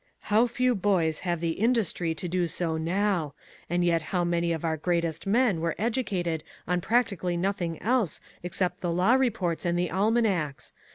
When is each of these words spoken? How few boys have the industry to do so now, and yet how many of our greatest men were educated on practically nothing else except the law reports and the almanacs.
How 0.33 0.47
few 0.47 0.73
boys 0.73 1.19
have 1.19 1.41
the 1.41 1.51
industry 1.61 2.15
to 2.15 2.27
do 2.27 2.47
so 2.47 2.75
now, 2.75 3.35
and 3.69 3.85
yet 3.85 4.01
how 4.09 4.23
many 4.23 4.51
of 4.51 4.65
our 4.65 4.75
greatest 4.75 5.27
men 5.27 5.59
were 5.61 5.75
educated 5.77 6.43
on 6.67 6.81
practically 6.81 7.37
nothing 7.37 7.79
else 7.83 8.19
except 8.41 8.81
the 8.81 8.91
law 8.91 9.13
reports 9.13 9.63
and 9.63 9.77
the 9.77 9.91
almanacs. 9.91 10.73